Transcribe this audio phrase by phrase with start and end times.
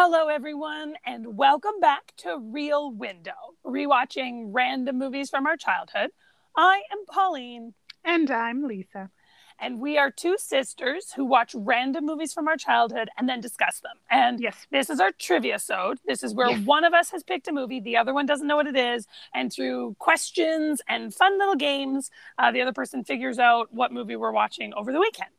[0.00, 3.32] Hello, everyone, and welcome back to Real Window,
[3.66, 6.10] rewatching random movies from our childhood.
[6.56, 7.74] I am Pauline,
[8.04, 9.10] And I'm Lisa.
[9.58, 13.80] and we are two sisters who watch random movies from our childhood and then discuss
[13.80, 13.96] them.
[14.08, 14.68] And Yes.
[14.70, 15.98] this is our trivia sode.
[16.06, 16.64] This is where Yes.
[16.64, 19.08] one of us has picked a movie, the other one doesn't know what it is,
[19.34, 22.08] and through questions and fun little games,
[22.38, 25.34] uh, the other person figures out what movie we're watching over the weekend.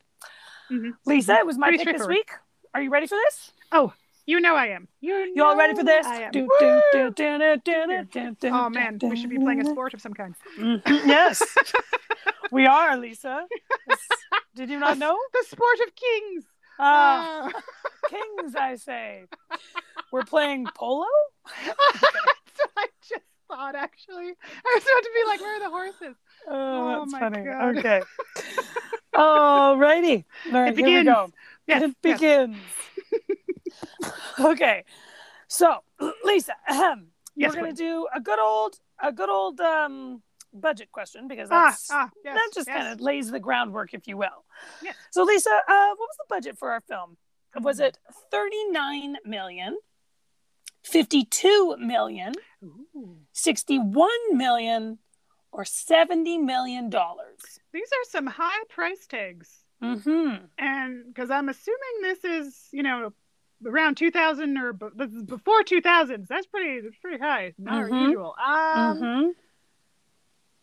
[0.68, 0.98] Mhm.
[1.06, 2.32] Lisa, it was my Pretty pick this week.
[2.74, 3.52] Are you ready for this?
[3.72, 3.94] Oh,
[4.30, 4.88] you know I am.
[5.00, 6.06] You, You all ready for this?
[6.32, 10.34] Do, do, do, Oh man, we should be playing a sport of some kind.
[10.58, 11.42] Mhm, Yes,
[12.50, 13.46] we are, Lisa.
[14.54, 15.16] Did you not know?
[15.32, 16.44] The sport of kings.
[16.78, 17.62] Ah, Ah.
[18.10, 19.24] kings, I say.
[20.12, 21.06] We're playing polo?
[21.66, 21.76] That's
[22.58, 23.74] what I just thought.
[23.74, 24.28] Actually,
[24.66, 26.16] I was about to be like, "Where are the horses?"
[26.48, 27.42] Oh, Oh that's my funny.
[27.44, 27.76] God.
[27.78, 28.00] Okay.
[29.14, 30.24] Alrighty.
[30.46, 31.04] All right, It here we begins.
[31.06, 31.32] go.
[31.66, 32.18] Yes, it yes.
[34.40, 34.84] okay.
[35.48, 35.78] So,
[36.24, 41.28] Lisa, ahem, Yes, we're gonna do a good old a good old um budget question
[41.28, 42.76] because Ah, that's ah, yes, that just yes.
[42.76, 44.44] kind of lays the groundwork, if you will.
[44.82, 44.96] Yes.
[45.10, 47.16] So, Lisa, uh, what was the budget for our film?
[47.62, 47.86] Was Mm.
[47.86, 47.98] it
[48.30, 49.78] 39 million,
[50.84, 52.32] 52 million,
[52.64, 53.16] Ooh.
[53.32, 54.98] 61 million,
[55.52, 57.40] or 70 million dollars?
[57.72, 60.44] These are some high price tags, Mm-hmm.
[60.58, 63.12] and because I'm assuming this is, you know,
[63.66, 64.86] around 2000 or b-
[65.26, 66.26] before 2000s.
[66.28, 67.52] That's pretty, that's pretty high.
[67.58, 68.06] Not Mhm.
[68.08, 68.34] usual.
[68.42, 69.28] Um, mm-hmm.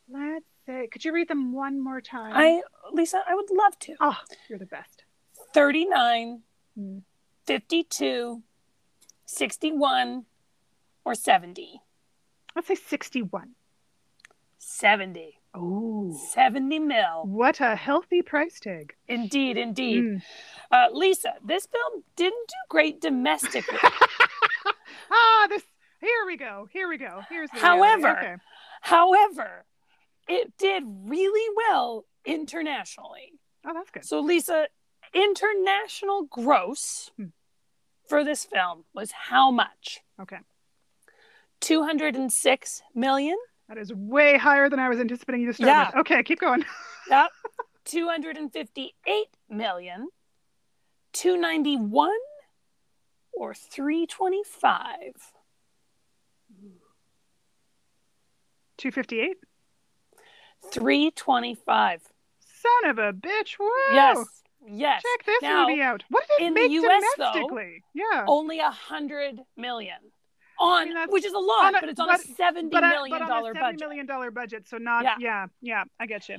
[0.10, 2.34] let's say, could you read them one more time?
[2.36, 3.96] I, Lisa, I would love to.
[4.00, 4.18] Oh,
[4.50, 5.04] you're the best.
[5.54, 6.42] 39,
[6.78, 7.02] Mm.
[7.48, 8.44] 52,
[9.26, 10.26] 61,
[11.06, 11.82] or 70?
[12.56, 13.56] Let's say 61.
[14.60, 15.40] 70.
[15.60, 16.18] Oh.
[16.34, 17.24] 70 mil.
[17.26, 18.94] What a healthy price tag.
[19.08, 20.04] Indeed, indeed.
[20.04, 20.22] Mm.
[20.72, 23.78] Uh, Lisa, this film didn't do great domestically.
[25.12, 25.64] ah, this.
[26.00, 26.68] Here we go.
[26.72, 27.22] Here we go.
[27.30, 28.36] Here's the However- okay.
[28.82, 29.66] However,
[30.30, 33.34] it did really well internationally.
[33.66, 34.06] Oh, that's good.
[34.06, 34.68] So, Lisa,
[35.14, 37.26] international gross Hmm.
[38.08, 40.02] for this film was how much?
[40.22, 40.38] Okay.
[41.62, 43.38] 206 million?
[43.70, 45.88] That is way higher than I was anticipating you to start Yeah.
[45.88, 45.96] with.
[46.02, 46.66] Okay, keep going.
[47.10, 47.30] Yep.
[47.86, 50.10] 258 million,
[51.14, 52.10] 291,
[53.32, 54.98] or 325?
[58.78, 59.38] 258.
[60.72, 62.02] 325.
[62.40, 63.54] Son of a bitch.
[63.58, 63.94] Whoa.
[63.94, 64.18] Yes.
[64.70, 65.02] Yes.
[65.02, 66.04] Check this Now, movie out.
[66.10, 67.84] What did it in the make US though, domestically?
[67.94, 68.26] yeah.
[68.28, 69.98] Only a hundred million
[70.60, 73.22] on, which is a lot, a- but it's on but, a seventy but, million but
[73.22, 73.80] on dollar a $70 budget.
[73.80, 75.16] million dollar budget, so not Yeah.
[75.20, 76.38] yeah, yeah, I get you.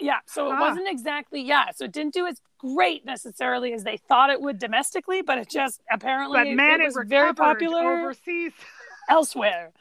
[0.00, 0.60] Yeah, so it Ah.
[0.60, 4.58] wasn't exactly yeah, so it didn't do as great necessarily as they thought it would
[4.58, 8.52] domestically, but it just apparently But man, it it, was very popular overseas.
[9.10, 9.72] elsewhere.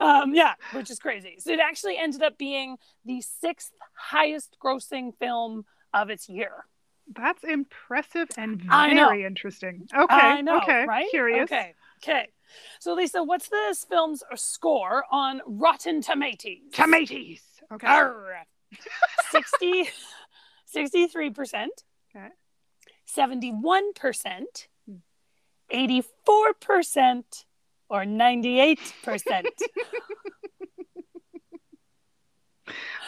[0.00, 1.36] Um, yeah, which is crazy.
[1.38, 5.64] So it actually ended up being the sixth highest grossing film
[5.94, 6.66] of its year.
[7.14, 9.86] That's impressive and very interesting.
[9.96, 11.06] Okay, I know, okay, right?
[11.10, 11.44] curious.
[11.44, 12.26] Okay, okay.
[12.80, 16.72] So Lisa, what's this film's score on Rotten Tomatoes?
[16.72, 17.40] Tomatoes.
[17.72, 17.86] Okay.
[17.86, 18.44] Arr.
[19.30, 19.88] 60,
[20.74, 21.66] 63%,
[22.14, 22.28] Okay.
[23.08, 24.42] 71%,
[24.88, 24.96] Hmm.
[25.72, 27.44] 84%,
[27.88, 28.78] or 98%.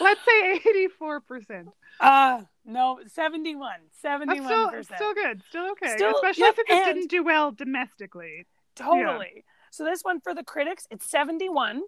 [0.00, 1.68] Let's say eighty-four percent.
[2.00, 3.72] uh, no, 71.
[4.04, 4.44] 71%.
[4.44, 5.42] still, still good.
[5.48, 5.96] Still okay.
[5.96, 8.46] Still- Especially yep, since it didn't do well domestically.
[8.78, 9.44] Totally.
[9.70, 11.82] So this one for the critics, it's 71.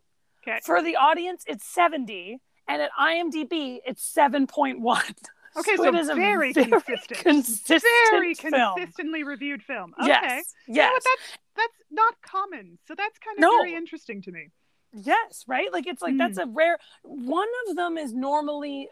[0.47, 0.59] Okay.
[0.65, 2.39] For the audience, it's 70.
[2.69, 5.15] And at IMDb, it's 7.1.
[5.57, 7.09] Okay, so it is a very very consistent.
[7.25, 8.53] consistent Very film.
[8.77, 9.93] consistently reviewed film.
[10.01, 10.07] Okay.
[10.09, 10.55] Yes.
[10.69, 11.03] You know Yes.
[11.05, 12.79] that's that's not common.
[12.87, 13.51] So that's kind of No.
[13.59, 14.51] very interesting to me.
[14.93, 15.73] Yes, right?
[15.73, 16.19] Like it's like Mm.
[16.19, 18.89] that's a rare one of them is normally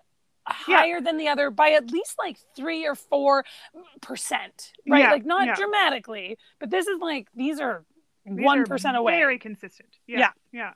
[0.66, 0.76] Yeah.
[0.78, 3.44] higher than the other by at least like three or four
[4.00, 4.72] percent.
[4.88, 5.00] Right?
[5.00, 5.54] Yeah, Like not yeah.
[5.54, 7.84] dramatically, but this is like these are
[8.24, 8.64] one
[8.94, 9.12] away.
[9.18, 9.88] Very consistent.
[10.06, 10.18] Yeah.
[10.18, 10.30] Yeah.
[10.52, 10.72] Yeah.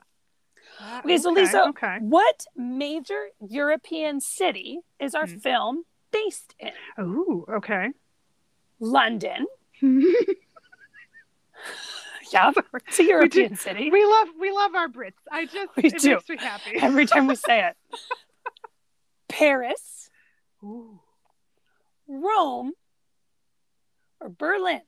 [0.81, 1.99] Ah, Okay, so Lisa, Okay.
[2.01, 5.43] What major European city is our Mhm.
[5.43, 6.73] film based in?
[7.01, 7.45] Ooh.
[7.49, 7.91] Okay.
[8.81, 9.47] London.
[12.33, 12.51] Yeah,
[12.87, 13.91] it's a European city.
[13.91, 15.13] we love we love our Brits.
[15.31, 16.15] I just We it do.
[16.15, 16.73] makes me happy.
[16.81, 17.77] Every time we say it.
[19.33, 20.11] Paris,
[20.63, 21.01] Ooh.
[22.07, 22.73] Rome,
[24.21, 24.83] or Berlin?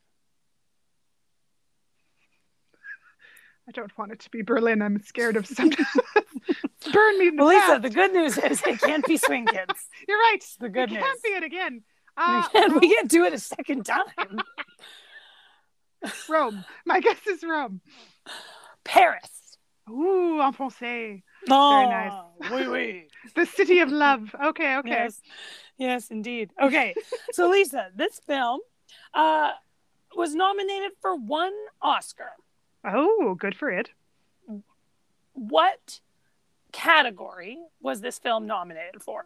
[3.66, 4.82] I don't want it to be Berlin.
[4.82, 5.70] I'm scared of some.
[6.92, 9.88] Burn me Well, Lisa, the good news is it can't be Swing Kids.
[10.06, 10.40] You're right.
[10.60, 11.02] the good it news.
[11.02, 11.82] can't be it again.
[12.16, 14.40] Uh, we, can't, we can't do it a second time.
[16.28, 16.64] Rome.
[16.84, 17.80] My guess is Rome.
[18.84, 19.56] Paris.
[19.90, 21.22] Ooh, en français.
[21.50, 22.50] Oh, nice.
[22.52, 23.08] Oui, oui.
[23.34, 24.34] The city of love.
[24.44, 24.90] Okay, okay.
[24.90, 25.20] Yes.
[25.78, 26.50] Yes, indeed.
[26.60, 26.94] Okay.
[27.32, 28.60] so, Lisa, this film
[29.12, 29.50] uh,
[30.16, 32.32] was nominated for one Oscar.
[32.84, 33.90] Oh, good for it.
[35.32, 36.00] What
[36.72, 39.24] category was this film nominated for?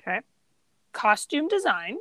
[0.00, 0.20] Okay.
[0.92, 1.98] Costume design,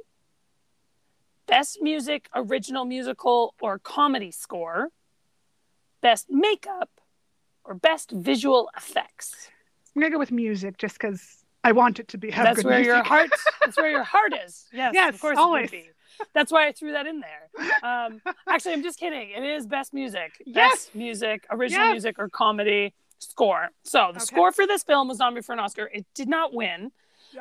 [1.47, 4.89] best music, original musical, or comedy score,
[6.01, 6.89] best makeup,
[7.65, 9.49] or best visual effects.
[9.95, 12.31] I'm gonna go with music just because I want it to be.
[12.31, 12.93] Have that's good where music.
[12.95, 13.29] your heart.
[13.63, 14.65] That's where your heart is.
[14.73, 15.71] Yes, Yes, of course always.
[15.71, 15.89] it would be.
[16.33, 17.49] That's why I threw that in there.
[17.83, 19.31] Um, actually, I'm just kidding.
[19.31, 20.41] It is best music.
[20.45, 20.71] Yes.
[20.71, 21.91] Best music, original Yes.
[21.93, 23.69] music, or comedy score.
[23.83, 24.25] So the Okay.
[24.25, 25.89] score for this film was nominated for an Oscar.
[25.93, 26.91] It did not win.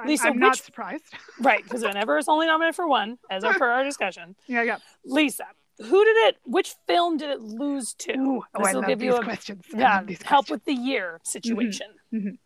[0.00, 1.04] I'm, Lisa, I'm not which- surprised.
[1.40, 4.34] Right, because whenever it's only nominated for one, as per our discussion.
[4.48, 4.78] yeah, yeah.
[5.04, 5.44] Lisa,
[5.78, 6.36] who did it?
[6.44, 8.12] Which film did it lose to?
[8.16, 9.64] Ooh, oh, This I will love give these you a questions.
[9.74, 10.50] Yeah these help questions.
[10.50, 11.86] with the year situation.
[12.12, 12.38] mhm.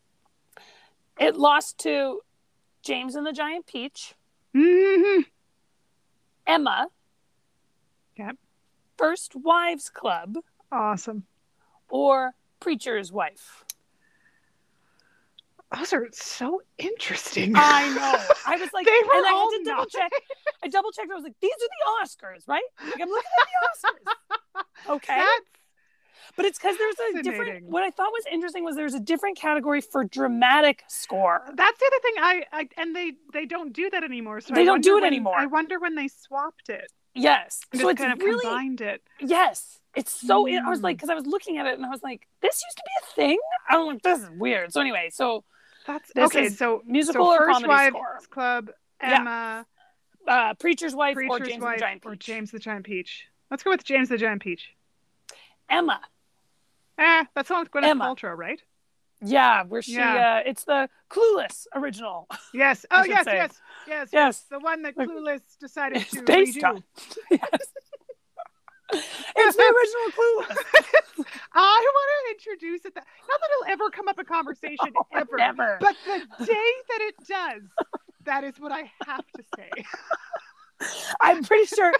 [1.20, 2.20] It lost to
[2.82, 4.14] James and the Giant Peach,
[4.54, 5.24] Mhm.
[6.46, 6.88] Emma,
[8.16, 8.36] Yep.
[8.96, 10.38] First Wives Club,
[10.72, 11.26] Awesome.
[11.88, 13.64] or Preacher's Wife.
[15.76, 17.52] Those are so interesting.
[17.54, 18.24] I know.
[18.46, 20.10] I was like, They were and I all had to double check.
[20.64, 21.10] I double checked.
[21.10, 22.62] I was like, these are the Oscars, right?
[22.84, 24.14] Like I'm looking at the Oscars.
[24.88, 25.16] Okay.
[25.16, 25.46] That's
[26.36, 27.64] But it's because there's a different.
[27.66, 31.42] What I thought was interesting was there's a different category for dramatic score.
[31.54, 32.14] that's the other thing.
[32.18, 34.40] I, I and they they don't do that anymore.
[34.40, 35.34] So They I don't do it when- anymore.
[35.36, 36.90] I wonder when they swapped it.
[37.14, 37.60] Yes.
[37.72, 39.02] And so it's kind of really combined it.
[39.20, 39.80] yes.
[39.96, 40.46] It's so.
[40.46, 40.84] in I was Mm.
[40.84, 42.92] like, because I was looking at it and I was like, this used to be
[43.02, 43.38] a thing.
[43.68, 44.72] I'm like, this is weird.
[44.72, 45.44] So anyway, so
[45.88, 46.48] That's This okay.
[46.50, 48.18] So musical so or First comedy Wives score?
[48.30, 48.70] Club,
[49.02, 49.16] Yeah.
[49.20, 49.66] Emma,
[50.28, 52.26] uh, Preacher's Wife or James Wife, the Giant or Peach.
[52.26, 53.26] James the Giant Peach.
[53.50, 54.74] Let's go with James the Giant Peach.
[55.70, 56.00] Emma.
[56.98, 58.04] Eh, that's not Gwyneth Emma.
[58.04, 58.60] Paltrow, right?
[59.22, 59.94] Yeah, where she.
[59.94, 60.40] Yeah.
[60.44, 62.28] Uh, it's the Clueless original.
[62.52, 62.84] Yes.
[62.90, 63.36] Oh, yes, say.
[63.36, 64.40] yes, yes, Yes.
[64.50, 66.64] The one that Clueless decided to redo.
[66.64, 66.84] on.
[67.30, 67.40] yes.
[68.92, 71.24] It's the original Clueless.
[71.54, 72.94] I want to introduce it.
[72.94, 75.78] That, not that it'll ever come up in conversation ever, Never.
[75.80, 77.62] but the day that it does,
[78.24, 79.70] that is what I have to say.
[81.20, 81.92] I'm pretty sure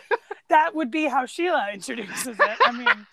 [0.48, 2.58] that would be how Sheila introduces it.
[2.64, 3.06] I mean,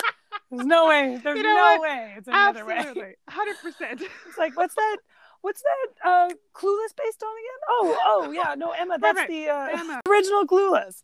[0.52, 1.20] there's no way.
[1.24, 1.82] There's You know no what?
[1.82, 2.76] way it's another way.
[2.78, 4.02] Absolutely, hundred percent.
[4.28, 4.98] It's like, what's that?
[5.42, 6.08] What's that?
[6.10, 7.60] Uh, Clueless based on again?
[7.70, 8.56] Oh, oh, yeah.
[8.56, 8.98] No, Emma.
[9.00, 9.28] That's right.
[9.30, 10.02] the uh, Emma.
[10.10, 11.04] original Clueless.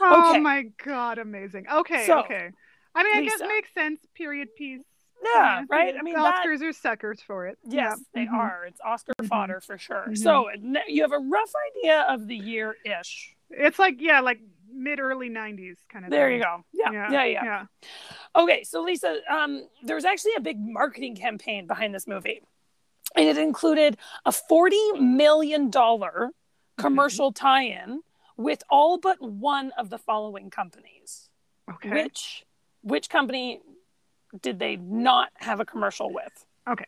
[0.00, 1.66] Oh my god, amazing.
[1.72, 2.50] Okay, So, okay.
[2.94, 3.46] I mean, I guess Lisa.
[3.48, 4.00] makes sense.
[4.14, 4.82] Period piece.
[5.34, 5.94] Yeah, right.
[5.98, 7.56] I mean, the that, Oscars are suckers for it.
[7.64, 7.94] yes, Yeah.
[8.12, 8.34] they Mhm.
[8.38, 8.66] are.
[8.66, 9.28] It's Oscar Mhm.
[9.28, 10.06] fodder for sure.
[10.10, 10.18] Mhm.
[10.18, 10.50] So
[10.86, 13.34] you have a rough idea of the year ish.
[13.50, 16.10] It's like yeah, like mid early '90s kind of.
[16.10, 16.38] There thing.
[16.38, 16.64] you go.
[16.72, 17.44] Yeah, Yeah, yeah, yeah.
[17.44, 17.64] yeah.
[18.36, 22.42] Okay, so Lisa, um, there was actually a big marketing campaign behind this movie.
[23.16, 23.96] And it included
[24.26, 25.70] a $40 million
[26.76, 28.02] commercial tie in
[28.36, 31.28] with all but one of the following companies.
[31.70, 31.90] Okay.
[31.90, 32.44] Which
[32.82, 33.60] which company
[34.42, 36.44] did they not have a commercial with?
[36.68, 36.86] Okay.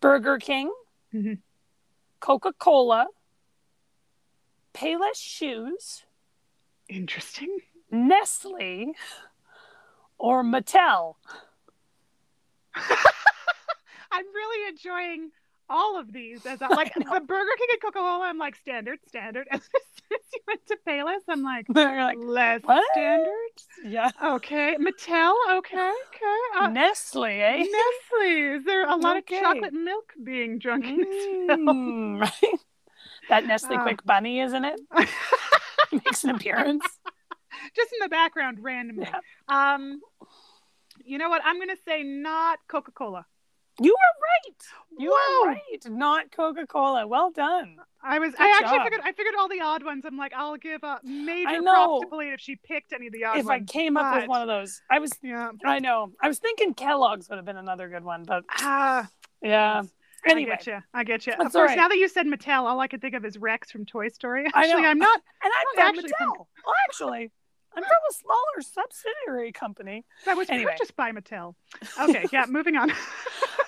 [0.00, 0.72] Burger King,
[1.14, 1.38] Mhm.
[2.20, 3.06] Coca-Cola,
[4.74, 6.04] Payless Shoes,
[6.88, 7.58] Interesting.
[7.90, 8.92] Nestle,
[10.18, 11.14] or Mattel.
[14.12, 15.30] I'm really enjoying
[15.70, 16.44] all of these.
[16.44, 19.46] As I, like the Burger King and Coca Cola, I'm like standard, standard.
[19.52, 22.84] And as soon as you went to Payless, I'm like They're like, less what?
[22.92, 23.30] standard.
[23.84, 24.10] yeah.
[24.22, 25.34] Okay, Mattel.
[25.50, 25.76] Okay,
[26.08, 26.58] okay.
[26.58, 27.58] Uh, Nestle, eh?
[27.58, 28.56] Nestle.
[28.56, 29.36] Is there a lot Okay.
[29.38, 31.66] of chocolate milk being drunk in this film?
[31.66, 32.60] Mm, right?
[33.28, 33.78] That Nestle Oh.
[33.86, 34.80] Quik Bunny, isn't it?
[35.92, 36.84] Makes an appearance.
[37.76, 39.06] Just in the background, randomly.
[39.08, 39.20] Yeah.
[39.74, 40.00] Um,
[41.04, 41.42] you know what?
[41.44, 43.26] I'm gonna say not Coca Cola.
[43.82, 44.62] You were right.
[44.98, 45.40] You Whoa.
[45.46, 45.86] were right.
[45.88, 47.06] Not Coca Cola.
[47.06, 47.76] Well done.
[48.02, 48.32] I was.
[48.32, 48.84] Good I actually job.
[48.84, 49.00] figured.
[49.04, 50.04] I figured all the odd ones.
[50.04, 53.24] I'm like, I'll give a major props to Polite if she picked any of the
[53.24, 53.46] odd ones.
[53.46, 55.12] if I came up with one of those, I was.
[55.22, 55.50] Yeah.
[55.64, 56.12] I know.
[56.22, 59.08] I was thinking Kellogg's would have been another good one, but Ah.
[59.42, 59.82] yeah.
[60.26, 60.78] Anyway, I get you.
[60.92, 61.32] I get you.
[61.38, 61.78] That's Of course, right.
[61.78, 64.44] now that you said Mattel, all I could think of is Rex from Toy Story.
[64.54, 64.84] Actually.
[64.84, 65.18] I'm not.
[65.42, 66.46] and I'm Not from actually from- Mattel.
[66.66, 67.30] Well, actually,
[67.74, 70.04] I'm from a smaller subsidiary company.
[70.26, 70.72] That was Anyway.
[70.72, 71.54] purchased by Mattel.
[71.98, 72.26] Okay.
[72.32, 72.44] Yeah.
[72.50, 72.90] moving on.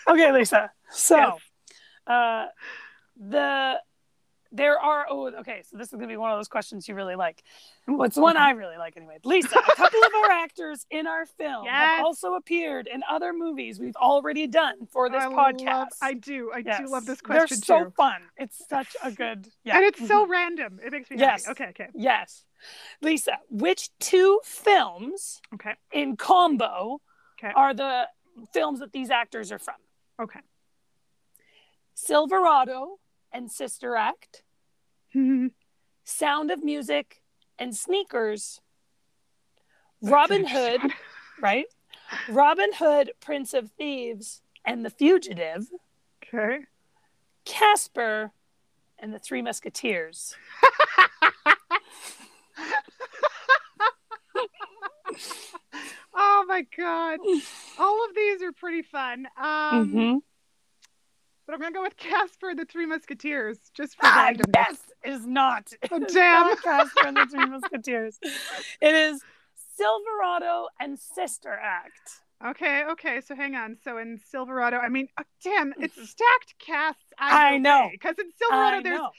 [0.08, 0.70] Okay, Lisa.
[0.90, 1.38] So, Yes.
[2.06, 2.46] uh,
[3.16, 3.80] the
[4.54, 6.94] there are oh okay so this is going to be one of those questions you
[6.94, 7.42] really like
[7.86, 11.64] what's one i really like anyway lisa a couple of our actors in our film
[11.64, 11.88] Yes.
[11.96, 16.12] have also appeared in other movies we've already done for this I podcast Love, I
[16.14, 16.50] do.
[16.54, 16.80] I Yes.
[16.80, 17.90] do love this question they're so too.
[17.96, 20.30] fun it's such a good yeah And it's so Mhm.
[20.30, 20.80] random.
[20.84, 21.46] It makes me Yes.
[21.46, 21.62] happy.
[21.62, 21.88] Okay, okay.
[21.94, 22.44] yes
[23.00, 25.74] lisa which two films Okay.
[25.92, 27.00] in combo
[27.38, 27.52] Okay.
[27.54, 28.06] are the
[28.52, 29.76] films that these actors are from
[30.20, 30.40] Okay.
[31.94, 32.98] silverado
[33.32, 34.42] and sister act
[36.04, 37.22] Sound of Music,
[37.58, 38.60] and Sneakers.
[40.02, 40.80] Robin Hood,
[41.40, 41.66] right?
[42.28, 45.68] Robin Hood, Prince of Thieves, and The Fugitive.
[46.24, 46.64] Okay.
[47.44, 48.32] Casper,
[48.98, 50.34] and The Three Musketeers.
[56.52, 57.18] oh my god.
[57.78, 59.26] All of these are pretty fun.
[59.36, 60.22] Um Mhm.
[61.46, 64.52] but I'm gonna go with Casper the Three Musketeers just for Ah, randomness.
[64.54, 65.72] yes, is not.
[65.90, 66.46] Oh, damn.
[66.48, 68.18] not Casper and the Three Musketeers.
[68.22, 69.22] It is
[69.76, 72.20] Silverado and Sister Act.
[72.44, 73.76] Okay, okay, so hang on.
[73.84, 77.04] So in Silverado, I mean, oh, damn, it's stacked casts.
[77.16, 77.88] I know.
[77.92, 79.10] Because in Silverado, I there's know.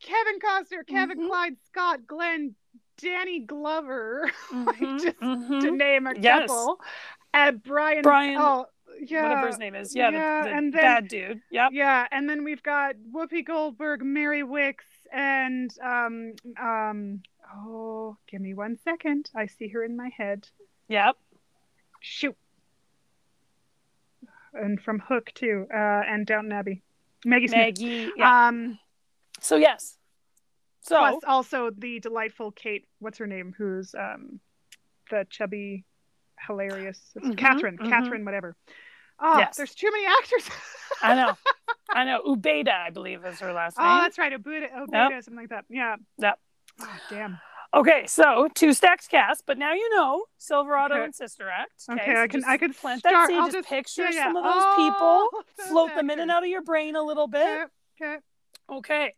[0.00, 1.26] Kevin Costner, Kevin Mhm.
[1.26, 2.54] Clyde, Scott, Glenn,
[2.98, 5.60] Danny Glover, Mhm, just mhm.
[5.60, 6.48] to name a Yes.
[6.48, 6.80] couple.
[7.32, 8.02] And Brian.
[8.02, 8.66] Brian- Oh,
[9.00, 9.22] yeah.
[9.24, 9.94] Whatever his name is.
[9.94, 11.40] Yeah, yeah, the, the and then- bad dude.
[11.50, 17.22] Yeah, Yeah, and then we've got Whoopi Goldberg, Mary Wickes, and um um
[17.54, 19.30] oh, give me one second.
[19.34, 20.48] I see her in my head.
[20.88, 21.16] Yep.
[22.00, 22.36] Shoot.
[24.54, 25.76] And from Hook too, uh,
[26.08, 26.82] and Downton Abbey.
[27.24, 27.58] Maggie Smith.
[27.58, 28.10] Maggie.
[28.16, 28.48] Yeah.
[28.48, 28.78] Um,
[29.40, 29.97] So yes.
[30.88, 32.86] So plus also the delightful Kate.
[32.98, 33.54] What's her name?
[33.56, 34.40] Who's um,
[35.10, 35.84] the chubby,
[36.46, 37.78] hilarious Mhm, Catherine.
[37.78, 37.88] mhm.
[37.88, 38.56] Catherine, whatever.
[39.20, 39.56] Oh, Yes.
[39.56, 40.48] there's too many actors.
[41.02, 41.36] I know.
[41.90, 42.22] I know.
[42.26, 43.86] Ubeda, I believe, is her last name.
[43.88, 44.32] oh, that's right.
[44.32, 45.64] Obuda, Obuda, something like that.
[45.68, 45.96] Yeah.
[46.18, 46.38] Yep.
[46.82, 47.38] Oh, damn.
[47.74, 51.04] Okay, so two stacks cast, but now you know Silverado Okay.
[51.04, 51.72] and Sister Act.
[51.90, 53.36] Okay, so I can- I can plant start- that seed.
[53.36, 54.24] I'll just, just- picture yeah, yeah.
[54.24, 57.26] some of those Oh, people, float them in and out of your brain a little
[57.26, 57.42] bit.
[57.42, 57.66] Okay.
[58.00, 58.18] Okay.
[58.70, 59.14] Okay.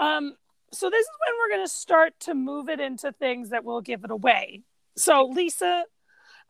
[0.00, 0.34] Um,
[0.72, 3.80] so this is when we're going to start to move it into things that will
[3.80, 4.62] give it away.
[4.96, 5.84] So Lisa,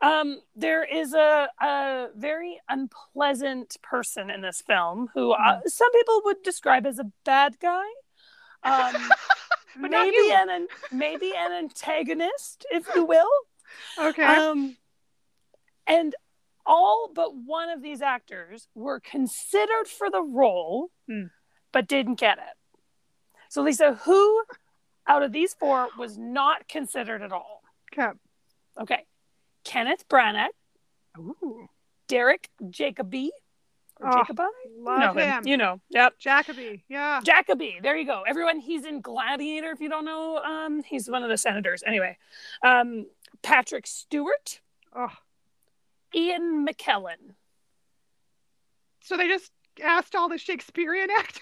[0.01, 6.21] um, there is a, a very unpleasant person in this film who uh, some people
[6.25, 7.85] would describe as a bad guy.
[8.63, 8.95] Um,
[9.79, 13.29] maybe an, maybe an antagonist, if you will.
[13.99, 14.23] Okay.
[14.23, 14.77] Um,
[15.87, 16.15] and
[16.65, 21.25] all but one of these actors were considered for the role, Hmm.
[21.71, 22.58] but didn't get it.
[23.49, 24.43] So, Lisa, who
[25.07, 27.61] out of these four was not considered at all?
[27.93, 28.09] okay.
[28.79, 29.05] Okay.
[29.65, 30.47] Kenneth Branagh,
[31.17, 31.67] Ooh.
[32.07, 33.29] Derek Jacobi,
[33.99, 34.45] or Oh, Jacobi?
[34.77, 35.45] Love know him.
[35.45, 35.81] You know.
[35.89, 36.13] Yep.
[36.23, 36.81] Jacobi.
[36.87, 37.19] Yeah.
[37.21, 37.81] Jacobi.
[37.81, 38.23] There you go.
[38.25, 39.71] Everyone, he's in Gladiator.
[39.71, 41.83] If you don't know, um, he's one of the senators.
[41.85, 42.17] Anyway,
[42.63, 43.05] um,
[43.41, 44.61] Patrick Stewart,
[44.95, 45.11] Oh.
[46.15, 47.35] Ian McKellen.
[49.03, 49.51] So they just
[49.83, 51.41] asked all the Shakespearean actors.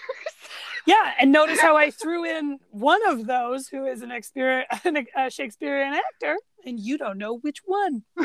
[0.88, 4.64] Yeah, and notice how I threw in one of those who is an exper-
[5.16, 8.04] a Shakespearean actor, and you don't know which one.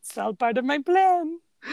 [0.00, 1.38] it's all part of my plan.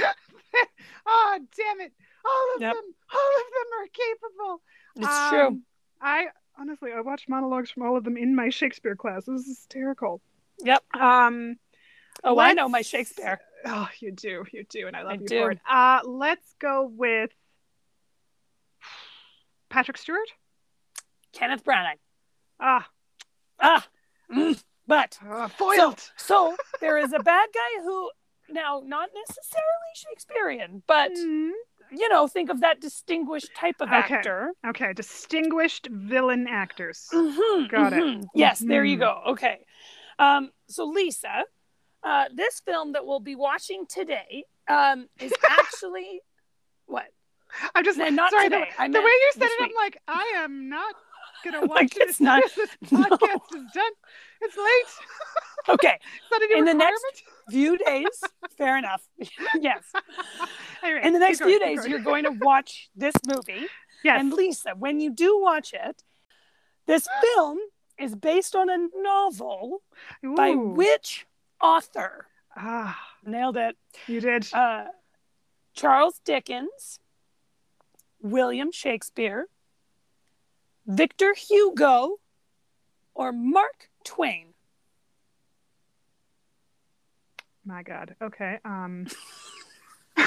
[1.07, 1.91] oh, damn it.
[2.23, 2.73] All of Yep.
[2.75, 4.62] them, all of them are capable.
[4.97, 5.47] It's true.
[5.47, 5.63] Um,
[6.00, 6.27] I
[6.59, 9.25] honestly, I watched monologues from all of them in my Shakespeare class.
[9.25, 10.21] This is hysterical.
[10.63, 10.83] Yep.
[10.93, 11.57] Um,
[12.23, 13.41] Oh, I know my Shakespeare.
[13.65, 15.39] Oh, you do, you do, and I love I you do.
[15.41, 15.59] for it.
[15.67, 17.31] Uh, let's go with
[19.74, 20.30] Patrick Stewart.
[21.34, 21.98] Kenneth Branagh.
[22.60, 22.88] Ah,
[23.60, 23.88] Ah,
[24.32, 26.12] mm, but uh, foiled.
[26.15, 28.12] so there is a bad guy who
[28.50, 31.51] now not necessarily Shakespearean, but Mhm.
[31.89, 34.13] you know, think of that distinguished type of Okay.
[34.13, 34.53] actor.
[34.63, 37.10] Okay, distinguished villain actors.
[37.12, 38.00] Mhm, Got it.
[38.03, 38.30] mhm.
[38.36, 39.00] Yes, there you Mhm.
[39.00, 39.22] go.
[39.32, 39.65] Okay.
[40.20, 41.46] Um, so Lisa,
[42.03, 46.22] uh, this film that we'll be watching today um, is actually
[46.86, 47.12] what?
[47.75, 48.45] I'm just not sorry.
[48.45, 48.69] today.
[48.77, 50.95] The, the way you said it, I'm like, I am not
[51.43, 52.22] gonna Like, watch it's this.
[52.22, 53.00] not- This no.
[53.00, 53.91] podcast is done.
[54.41, 55.74] It's late.
[55.75, 57.03] Okay, Is that a new In the next
[57.50, 58.10] few days.
[58.57, 59.07] Fair enough.
[59.62, 59.83] yes.
[61.03, 61.91] In the next going, few keep days, going.
[61.91, 63.67] you're going to watch this movie.
[64.03, 64.19] yes.
[64.19, 66.03] And Lisa, when you do watch it,
[66.88, 67.57] this film
[67.98, 69.81] is based on a novel
[70.36, 71.25] by which
[71.62, 72.27] author?
[72.57, 73.77] Ah, Nailed it.
[74.07, 74.53] you did.
[74.53, 74.86] uh,
[75.74, 77.00] Charles Dickens,
[78.24, 79.48] William Shakespeare,
[80.88, 82.15] Victor Hugo,
[83.13, 84.48] or Mark Twain.
[87.65, 88.15] My God.
[88.22, 88.58] Okay.
[88.65, 89.08] Um.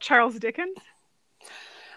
[0.00, 0.76] Charles Dickens.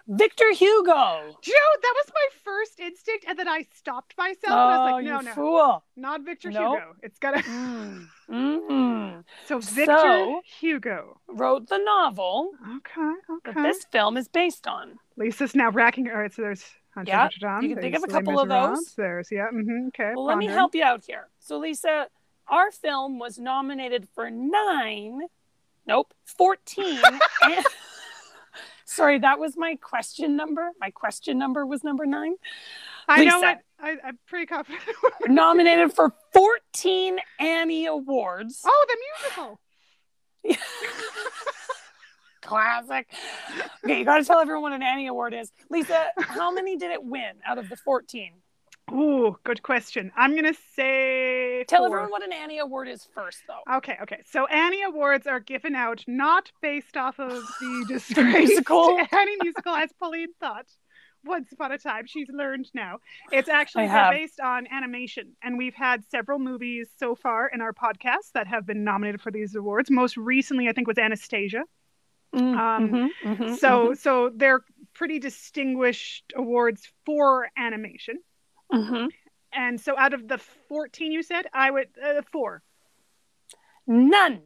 [0.07, 1.37] Victor Hugo.
[1.41, 4.43] Joe, that was my first instinct, and then I stopped myself.
[4.43, 5.83] and I was Oh, like, no, you no, fool.
[5.95, 6.79] not Victor Nope.
[6.79, 6.95] Hugo.
[7.01, 7.39] It's gotta.
[7.39, 8.07] Mm.
[8.29, 9.23] Mhm.
[9.45, 11.19] So Victor So- Hugo.
[11.27, 13.11] Wrote the novel Okay,
[13.45, 14.97] that this film is based on.
[15.17, 16.09] Lisa's now racking.
[16.09, 17.29] All right, so there's Hunter Yeah,
[17.61, 18.93] you can think of a couple of those.
[18.95, 19.49] There's yeah.
[19.49, 20.13] hmm okay.
[20.15, 21.27] Well, let me help you out here.
[21.39, 22.07] So, Lisa,
[22.47, 25.21] our film was nominated for nine,
[25.85, 26.99] nope, 14.
[27.43, 27.65] and-
[28.93, 30.69] Sorry, that was my question number.
[30.79, 32.35] My question number was number nine.
[33.07, 33.39] I know Lisa.
[33.39, 33.59] what.
[33.79, 34.83] I, I'm pretty confident.
[35.27, 38.61] Nominated for 14 Annie Awards.
[38.63, 39.59] oh, the musical.
[42.43, 43.07] Classic.
[43.83, 45.51] Okay, you got to tell everyone what an Annie Award is.
[45.71, 48.31] Lisa, how many did it win out of the 14?
[48.91, 50.11] Ooh, good question.
[50.15, 51.63] I'm gonna say.
[51.67, 51.87] Tell four.
[51.87, 53.77] everyone what an Annie Award is first, though.
[53.77, 54.21] Okay, okay.
[54.25, 58.99] So Annie Awards are given out not based off of the disgraced musical?
[59.11, 60.65] Annie musical, as Pauline thought
[61.23, 62.05] once upon a time.
[62.05, 62.97] She's learned now.
[63.31, 64.13] It's actually I they're have.
[64.13, 68.65] based on animation, and we've had several movies so far in our podcast that have
[68.67, 69.89] been nominated for these awards.
[69.89, 71.63] Most recently, I think, was Anastasia.
[72.35, 74.61] Mm, Um, mhm, mhm, So, so they're
[74.93, 78.17] pretty distinguished awards for animation.
[78.73, 79.09] Mhm, mhm.
[79.53, 80.37] And so, out of the
[80.67, 82.63] fourteen you said, I would uh, four.
[83.87, 84.41] None.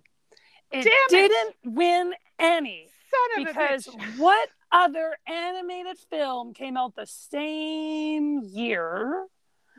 [0.72, 4.17] It Damn didn't win any Son of because a bitch.
[4.17, 9.25] what other animated film came out the same year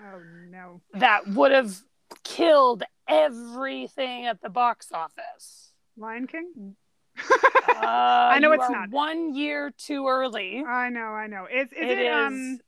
[0.01, 0.81] Oh no.
[0.95, 1.77] that would have
[2.25, 5.73] killed everything at the box office?
[5.99, 6.77] Lion King?
[7.19, 8.91] Uh, I know it's not.
[8.91, 10.65] one year too early.
[10.65, 11.47] I know, I know.
[11.53, 12.63] Is is It it, is- um it's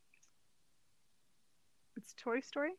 [2.23, 2.73] Toy Story?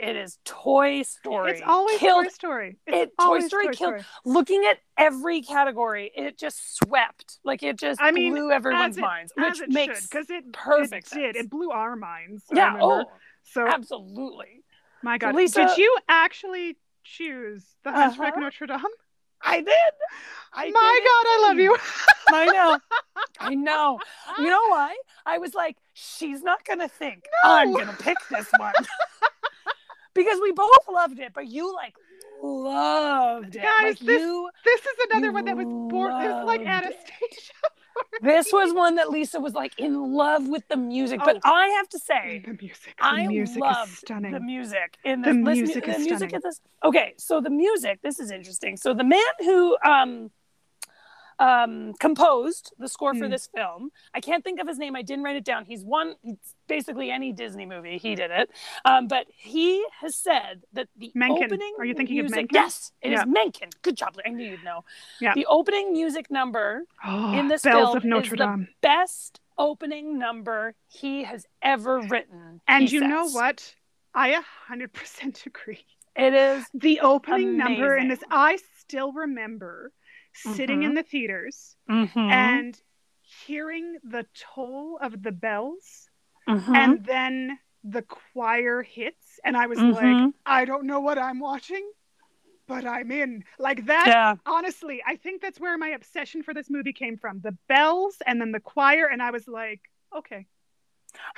[0.00, 1.52] It is Toy Story.
[1.52, 2.24] It's always killed.
[2.24, 2.76] Toy Story.
[2.86, 7.38] It's it- Toy Story killed- Looking at every category, it just swept.
[7.44, 11.12] Like it just I mean, blew everyone's it- minds, which it makes because it perfect
[11.12, 11.36] it did.
[11.36, 12.44] It blew our minds.
[12.52, 12.76] Yeah.
[12.80, 13.04] Oh,
[13.44, 14.64] so absolutely.
[15.02, 18.40] my God, Lisa- did you actually choose the Hunchback Uh-huh.
[18.40, 18.80] Notre Dame?
[19.46, 19.92] I did.
[20.52, 21.76] I my did God, I love you.
[22.28, 22.78] I know.
[23.40, 24.00] I know.
[24.38, 24.96] You know why?
[25.24, 28.72] I was like, she's not gonna think I'm gonna pick this one.
[30.14, 31.94] because we both loved it, but you like
[32.42, 33.62] loved it.
[33.62, 36.22] Guys, like this- you This is another one that was born.
[36.22, 37.52] This is like Anastasia.
[37.64, 37.72] it.
[38.22, 41.20] This was one that Lisa was like in love with the music.
[41.24, 41.50] But Oh.
[41.52, 42.94] I have to say, The music.
[42.98, 44.32] The I music loved is stunning.
[44.32, 45.36] the music in The this.
[45.44, 46.34] Listen- music the is music stunning.
[46.34, 46.60] in this.
[46.84, 48.00] Okay, so the music.
[48.02, 48.76] This is interesting.
[48.76, 50.30] So the man who um
[51.38, 53.30] um composed the score for Hmm.
[53.30, 54.96] this film, I can't think of his name.
[54.96, 55.64] I didn't write it down.
[55.66, 56.14] He's one.
[56.24, 57.98] It's basically any Disney movie.
[57.98, 58.50] He did it.
[58.84, 61.44] Um, but he has said that the Menken.
[61.44, 61.74] opening.
[61.78, 62.54] Are you thinking of music, Menken?
[62.54, 63.24] Yes, it is Yeah.
[63.26, 63.68] Menken.
[63.82, 64.16] Good job.
[64.24, 64.84] I knew you'd know.
[65.20, 65.34] Yeah.
[65.34, 70.18] The opening music number Oh, in this Bells film of Notre is the best opening
[70.18, 72.60] number he has ever written.
[72.66, 73.74] And you know what?
[74.14, 75.84] I a hundred percent agree.
[76.16, 78.08] It is The opening number in Amazing.
[78.08, 79.92] this, I still remember
[80.36, 80.84] sitting Mhm.
[80.86, 82.18] in the theaters Mm-hmm.
[82.18, 82.82] and
[83.46, 86.08] hearing the toll of the bells,
[86.48, 86.74] Mm-hmm.
[86.74, 90.32] and then the choir hits, and I was like, Mhm.
[90.44, 91.88] I don't know what I'm watching,
[92.68, 93.44] but I'm in.
[93.58, 94.06] Like that.
[94.08, 97.40] yeah, Honestly, I think that's where my obsession for this movie came from.
[97.40, 99.80] The bells and then the choir, and I was like,
[100.16, 100.46] okay.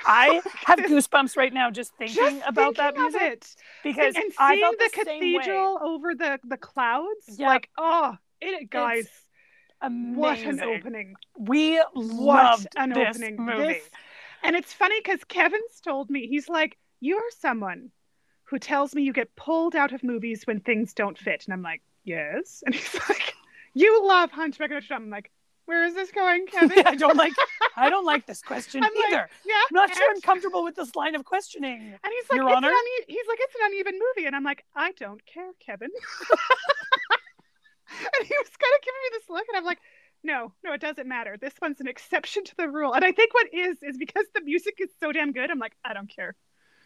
[0.05, 3.45] I have goosebumps right now just thinking Just about that thinking of music
[3.83, 7.47] because and, and I seeing the, the, cathedral over the the clouds, Yep.
[7.47, 9.07] like oh, it guys,
[9.81, 11.15] what an opening!
[11.37, 13.37] We loved an this opening!
[13.37, 13.73] movie.
[13.73, 13.89] This,
[14.43, 17.91] and it's funny because Kevin's told me he's like, you're someone
[18.45, 21.61] who tells me you get pulled out of movies when things don't fit, and I'm
[21.61, 23.33] like, yes, and he's like,
[23.73, 25.03] you love Hunchback of Notre Dame.
[25.03, 25.31] I'm like,
[25.65, 26.83] where is this going, Kevin?
[26.85, 27.33] I don't like.
[27.77, 29.29] I don't like this question I'm like, either.
[29.45, 31.79] yeah, I'm not sure I'm comfortable with this line of questioning.
[32.03, 32.69] And he's like, Your it's Honor?
[32.69, 35.89] Une- he's like, it's an uneven movie, and I'm like, I don't care, Kevin.
[38.19, 39.79] and he was kind of giving me this look, and I'm like,
[40.23, 41.37] no, no, it doesn't matter.
[41.39, 42.93] This one's an exception to the rule.
[42.93, 45.49] And I think what is is because the music is so damn good.
[45.49, 46.35] I'm like, I don't care.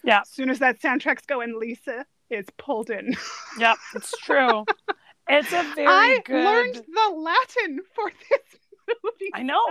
[0.03, 0.21] Yeah.
[0.21, 3.15] As soon as that soundtrack's going, Lisa is pulled in.
[3.57, 4.65] Yep, it's true.
[5.29, 6.45] it's a very good I good.
[6.45, 8.59] learned the Latin for this.
[9.33, 9.61] I know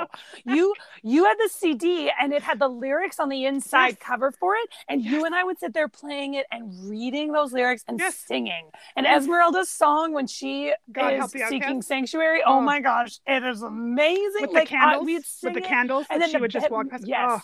[0.44, 3.96] you you had the CD and it had the lyrics on the inside Yes.
[4.00, 7.52] cover for it, and you and I would sit there playing it and reading those
[7.52, 8.16] lyrics and Yes.
[8.16, 8.70] singing.
[8.96, 9.22] And Yes.
[9.22, 12.58] Esmeralda's song when she God is seeking sanctuary, oh.
[12.58, 12.60] Oh.
[12.60, 14.42] my gosh, it is amazing.
[14.42, 16.70] With like the I, candles, we'd with the candles, and then she the would just
[16.70, 17.06] walk past.
[17.06, 17.28] Yes.
[17.30, 17.40] Oh,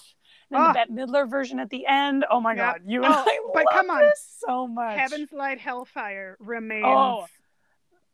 [0.50, 0.68] Then Oh.
[0.68, 2.24] the Bette Midler version at the end.
[2.31, 2.64] Oh my Yep.
[2.74, 4.00] god, you and Oh, I but love come on.
[4.02, 4.98] this so much.
[4.98, 7.26] Heaven's Light Hellfire remains Oh,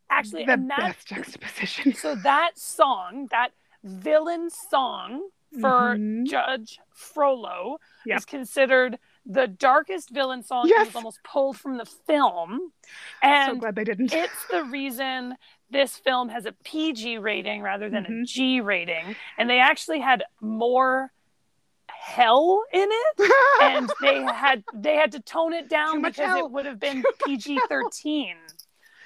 [0.09, 1.93] actually, the best juxtaposition.
[1.93, 3.51] so that song, that
[3.83, 5.29] villain song
[5.61, 6.25] for Mhm.
[6.27, 8.17] Judge Frollo Yep.
[8.17, 10.65] is considered the darkest villain song.
[10.67, 10.87] It Yes.
[10.87, 12.73] was almost pulled from the film.
[13.21, 14.13] And so glad they didn't.
[14.13, 15.37] it's the reason
[15.69, 18.25] this film has a PG rating rather than a Mhm.
[18.27, 19.15] G rating.
[19.37, 21.11] And they actually had more
[21.87, 23.17] hell in it.
[23.61, 26.45] And they had they had to tone it down because hell.
[26.45, 28.37] it would have been PG thirteen.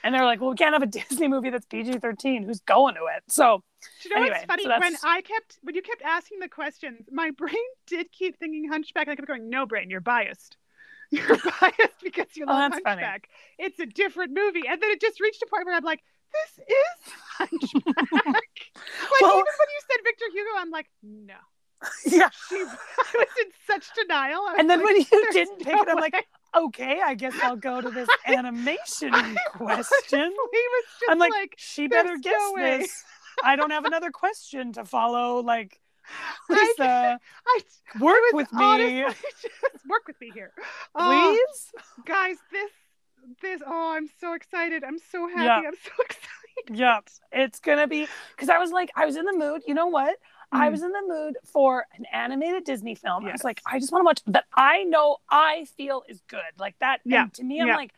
[0.03, 2.43] And they're like, well, we can't have a Disney movie that's PG thirteen.
[2.43, 3.23] Who's going to it?
[3.27, 3.63] So
[4.03, 4.63] Do you know Anyway, what's funny?
[4.63, 7.55] so When I kept when you kept asking the questions, my brain
[7.88, 9.07] did keep thinking Hunchback.
[9.07, 10.57] and I kept going, "No, brain, you're biased.
[11.12, 13.01] You're biased because you Oh, love that's funny.
[13.01, 13.29] Hunchback.
[13.57, 16.01] It's a different movie." And then it just reached a point where I'm like,
[16.33, 21.33] "This is Hunchback." like Well- even when you said Victor Hugo, I'm like, "No."
[22.05, 22.29] yeah.
[22.49, 24.47] She, was in such denial.
[24.57, 27.55] And then like, when you didn't pick no it, I'm like, okay, I guess I'll
[27.55, 30.19] go to this animation I question.
[30.19, 33.03] honestly was just I'm like, like she better no guess way." this.
[33.43, 35.39] I don't have another question to follow.
[35.41, 35.79] Like,
[36.49, 37.59] Lisa, I,
[37.99, 40.51] work I with me, just work with me here.
[40.95, 42.05] Oh, please.
[42.05, 42.71] guys this
[43.41, 45.57] this oh i'm so excited i'm so happy Yeah.
[45.67, 46.29] i'm so excited
[46.71, 47.09] Yep.
[47.31, 49.61] It's gonna be because I was like, I was in the mood.
[49.67, 50.17] You know what?
[50.51, 50.71] I Mm.
[50.71, 53.25] was in the mood for an animated Disney film.
[53.25, 56.41] I was like, I just want to watch that I know I feel is good.
[56.57, 57.01] Like that.
[57.05, 57.27] Yeah.
[57.33, 57.75] To me, I'm Yeah.
[57.75, 57.93] like,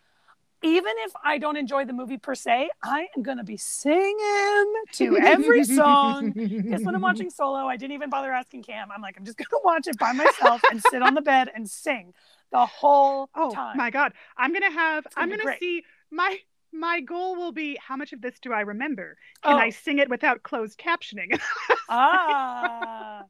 [0.63, 5.17] even if I don't enjoy the movie per se, I am gonna be singing to
[5.17, 6.33] every song.
[6.33, 8.91] Because when I'm watching solo, I didn't even bother asking Cam.
[8.91, 11.69] I'm like, I'm just gonna watch it by myself and sit on the bed and
[11.69, 12.13] sing
[12.51, 13.43] the whole time.
[13.49, 13.77] oh time.
[13.77, 16.37] my god i'm gonna have gonna i'm gonna see my
[16.73, 19.57] my goal will be how much of this do i remember can Oh.
[19.59, 21.39] i sing it without closed captioning
[21.89, 23.23] Ah,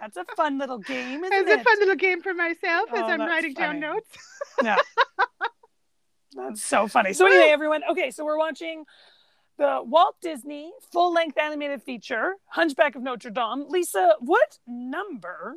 [0.00, 1.60] that's a fun little game, isn't it's it?
[1.60, 4.08] a fun little game for myself as Oh, i'm that's writing down notes
[4.62, 4.76] Yeah.
[6.34, 7.12] That's so funny.
[7.12, 8.84] So anyway, everyone, okay, so we're watching
[9.58, 13.64] the Walt Disney full-length animated feature, Hunchback of Notre Dame.
[13.68, 15.56] Lisa, what number?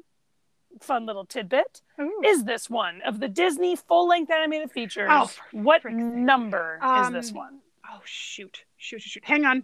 [0.82, 1.82] Fun little tidbit.
[2.00, 2.22] Ooh.
[2.26, 5.10] Is this one of the Disney full-length animated features?
[5.12, 7.60] Oh, what number is this Um, one?
[7.92, 9.64] oh shoot shoot shoot shoot hang on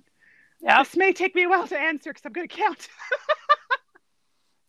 [0.62, 0.84] Yeah.
[0.84, 2.90] this may take me a while to answer because i'm gonna count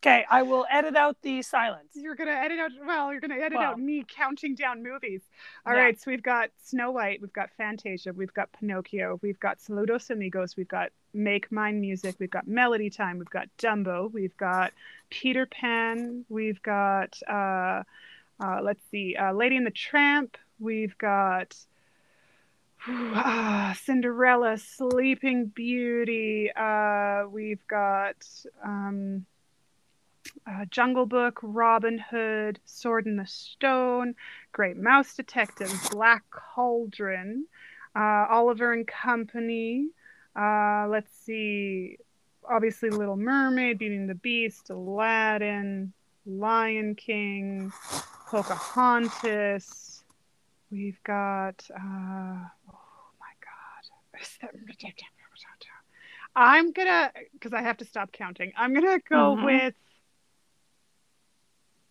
[0.02, 1.90] Okay, I will edit out the silence.
[1.92, 2.70] You're gonna edit out.
[2.86, 3.72] Well, you're gonna edit Well.
[3.72, 5.20] out me counting down movies.
[5.66, 5.92] All right.
[5.94, 5.98] Yeah.
[6.00, 10.56] So we've got Snow White, we've got Fantasia, we've got Pinocchio, we've got Saludos Amigos,
[10.56, 14.72] we've got Make Mine Music, we've got Melody Time, we've got Dumbo, we've got
[15.10, 17.82] Peter Pan, we've got uh,
[18.42, 21.56] uh, let's see, uh, Lady and the Tramp, we've got.
[22.86, 26.50] ah, Cinderella, Sleeping Beauty.
[26.56, 28.26] Uh, we've got
[28.64, 29.26] um,
[30.46, 34.14] uh, Jungle Book, Robin Hood, Sword in the Stone,
[34.52, 37.46] Great Mouse Detective, Black Cauldron,
[37.94, 39.88] uh, Oliver and Company.
[40.36, 41.98] Uh, let's see,
[42.48, 45.92] obviously Little Mermaid, Beauty and the Beast, Aladdin,
[46.26, 47.72] Lion King,
[48.28, 50.04] Pocahontas.
[50.70, 54.20] We've got, uh, oh my God.
[56.36, 58.52] I'm gonna, because I have to stop counting.
[58.56, 59.44] I'm gonna go Mhm.
[59.44, 59.74] with.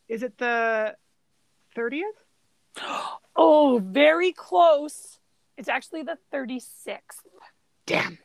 [0.07, 0.95] Is it the
[1.75, 2.23] thirtieth?
[3.41, 5.17] Oh, very close.
[5.55, 7.21] It's actually the 36th.
[7.85, 8.17] Damn.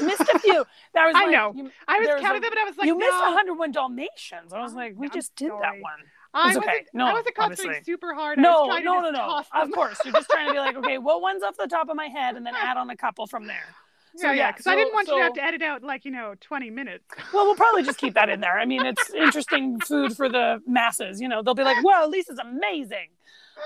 [0.00, 0.64] You missed a few.
[0.94, 1.52] That was I like, know.
[1.54, 2.98] You, I was There was counting a- them, and I was like, you no.
[2.98, 4.52] missed 101 Dalmatians.
[4.52, 5.92] I was like, we I'm just did that one.
[6.34, 6.86] I wasn't, okay.
[6.94, 7.92] No, I wasn't concentrating obviously.
[7.92, 8.38] super hard.
[8.38, 9.42] I No, was no, to no, no.
[9.62, 11.96] Of course, you're just trying to be like, okay, what one's off the top of
[11.96, 13.74] my head, and then add on a couple from there.
[14.16, 16.04] So, yeah, yeah, because I didn't so- want you to have to edit out like
[16.04, 17.04] you know 20 minutes.
[17.32, 18.58] Well, we'll probably just keep that in there.
[18.58, 21.20] I mean, it's interesting food for the masses.
[21.20, 23.08] You know, they'll be like, "Whoa, Lisa's amazing."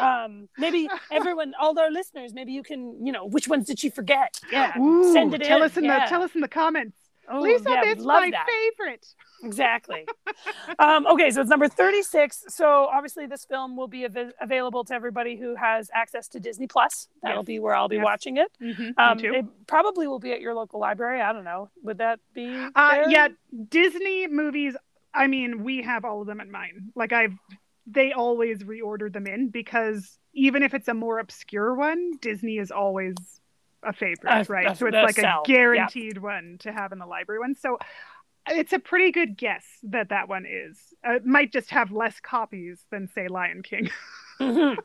[0.00, 3.88] Um, maybe everyone, all our listeners, maybe you can, you know, which ones did she
[3.88, 4.40] forget?
[4.52, 4.74] Yeah,
[5.12, 5.64] send it tell in.
[5.64, 6.04] us in yeah.
[6.04, 6.96] the tell us in the comments.
[7.28, 8.46] Oh, Lisa, yeah, love my that.
[8.46, 9.06] favorite.
[9.42, 10.06] Exactly.
[10.78, 12.44] um, okay, so it's number 36.
[12.48, 16.66] So obviously, this film will be av- available to everybody who has access to Disney
[16.66, 17.08] Plus.
[17.22, 17.46] That'll Yes.
[17.46, 18.04] be where I'll be Yes.
[18.04, 18.50] watching it.
[18.60, 21.20] Mhm, Um, it probably will be at your local library.
[21.20, 21.70] I don't know.
[21.82, 22.66] Would that be?
[22.74, 23.28] Uh, yeah,
[23.68, 24.76] Disney movies.
[25.14, 26.92] I mean, we have all of them at mine.
[26.94, 27.34] Like I've,
[27.86, 32.70] they always reorder them in because even if it's a more obscure one, Disney is
[32.70, 33.14] always
[33.82, 34.70] a favorite, A- right?
[34.70, 35.54] a- so it's like sell, a yeah.
[35.56, 37.54] guaranteed one to have in the library one.
[37.54, 37.78] So
[38.48, 40.78] it's a pretty good guess that that one is.
[41.06, 43.90] Uh, it might just have less copies than say Lion King.
[44.38, 44.76] Mhm.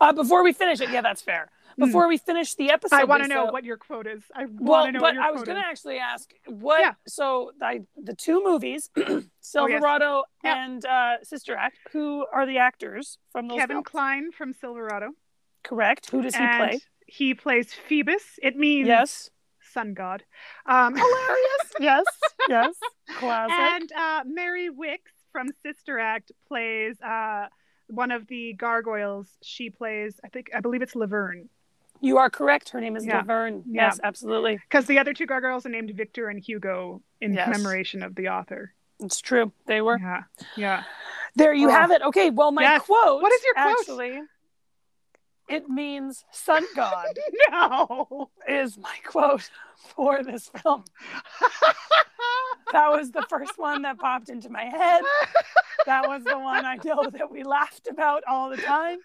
[0.00, 1.50] Uh, before we finish it, yeah, that's fair.
[1.76, 3.02] Before we finish the episode, Hmm.
[3.02, 4.22] I want to know what your quote is.
[4.34, 6.80] I want Well, know but what your I was going to actually ask what.
[6.80, 6.94] Yeah.
[7.06, 8.88] So I, the two movies,
[9.40, 10.56] Silverado Yep.
[10.56, 11.76] and uh, Sister Act.
[11.92, 13.86] Who are the actors from those Kevin films?
[13.88, 15.10] Kline from Silverado.
[15.62, 16.08] Correct.
[16.10, 16.80] Who does he and play?
[17.06, 18.38] He plays Phoebus.
[18.42, 19.30] It means Yes.
[19.72, 20.22] Sun God.
[20.66, 21.72] Um, Hilarious.
[21.80, 22.04] yes.
[22.48, 22.74] Yes.
[23.18, 23.54] Classic.
[23.56, 27.46] and uh, Mary Wickes from Sister Act plays uh,
[27.88, 29.28] one of the gargoyles.
[29.42, 31.48] She plays, I think, I believe it's Laverne,
[32.00, 32.68] you are correct.
[32.70, 33.18] Her name is Yeah.
[33.18, 33.62] Laverne.
[33.66, 33.86] Yeah.
[33.86, 34.56] Yes, absolutely.
[34.68, 37.44] because the other two gargoyles are named Victor and Hugo in Yes.
[37.50, 38.74] commemoration of the author.
[39.00, 39.52] It's true.
[39.66, 39.98] They were.
[39.98, 40.22] Yeah,
[40.56, 40.82] yeah.
[41.34, 41.72] There you Oh.
[41.72, 42.02] have it.
[42.02, 42.30] Okay.
[42.30, 42.82] Well, my Yes.
[42.82, 43.22] quote.
[43.22, 43.76] What is your quote?
[43.80, 44.20] Actually,
[45.48, 47.18] it means sun god
[47.50, 48.30] no.
[48.48, 50.84] is my quote for this film.
[52.72, 55.02] That was the first one that popped into my head.
[55.86, 58.98] That was the one I know that we laughed about all the time.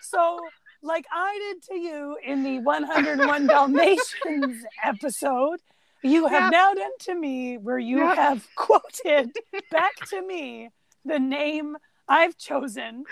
[0.00, 0.48] So,
[0.82, 5.60] like I did to you in the 101 Dalmatians episode,
[6.02, 6.50] you have Yep.
[6.52, 8.16] now done to me where you Yep.
[8.16, 9.36] have quoted
[9.70, 10.70] back to me
[11.04, 11.76] the name
[12.08, 13.04] I've chosen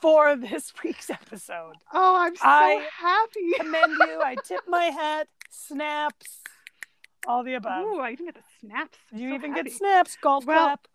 [0.00, 1.74] for this week's episode.
[1.92, 3.52] oh, I'm so I happy.
[3.58, 4.20] Commend you.
[4.22, 6.42] I tip my hat, snaps,
[7.26, 7.84] all the above.
[7.84, 8.98] Ooh, I even get the snaps.
[9.12, 9.70] I'm you so even happy.
[9.70, 10.88] get snaps, golf Well, clap.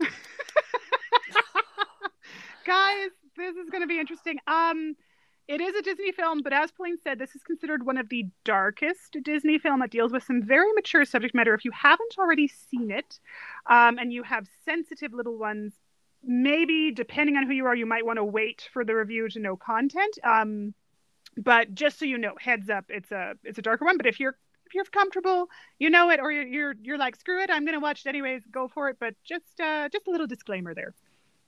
[2.66, 4.38] Guys, this is going to be interesting.
[4.46, 4.94] Um,
[5.48, 8.24] it is a Disney film, but as Pauline said, this is considered one of the
[8.44, 11.54] darkest Disney film that deals with some very mature subject matter.
[11.54, 13.18] If you haven't already seen it,
[13.66, 15.72] um, and you have sensitive little ones,
[16.22, 19.38] maybe depending on who you are, you might want to wait for the review to
[19.38, 20.18] know content.
[20.22, 20.74] Um,
[21.36, 23.96] but just so you know, heads up, it's a it's a darker one.
[23.96, 27.42] But if you're if you're comfortable, you know it, or you're you're, you're like screw
[27.42, 28.42] it, I'm to watch it anyways.
[28.50, 28.96] Go for it.
[29.00, 30.94] But just uh, just a little disclaimer there.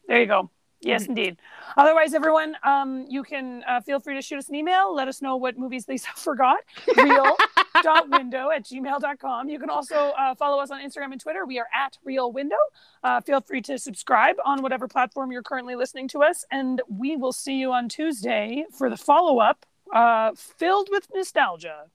[0.09, 0.51] There you go.
[0.85, 1.11] Yes, Mm-hmm.
[1.12, 1.37] indeed.
[1.77, 4.95] Otherwise, everyone, um, you can uh, feel free to shoot us an email.
[4.95, 6.59] Let us know what movies Lisa forgot.
[6.97, 9.49] Real.window at gmail.com.
[9.49, 11.45] You can also uh, follow us on Instagram and Twitter.
[11.47, 12.57] We are at Real Window.
[13.05, 16.45] Uh, feel free to subscribe on whatever platform you're currently listening to us.
[16.51, 19.64] And we will see you on Tuesday for the follow up
[19.95, 21.87] uh, filled with nostalgia.